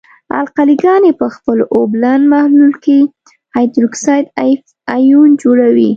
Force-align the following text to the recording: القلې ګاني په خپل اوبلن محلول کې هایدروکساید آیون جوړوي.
القلې 0.39 0.75
ګاني 0.83 1.11
په 1.19 1.27
خپل 1.35 1.57
اوبلن 1.75 2.21
محلول 2.31 2.73
کې 2.83 2.97
هایدروکساید 3.53 4.25
آیون 4.95 5.29
جوړوي. 5.41 5.89